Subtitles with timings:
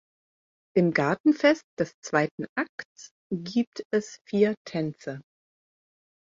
[0.75, 5.21] Im Gartenfest des zweiten Akts gibt es vier Tänze.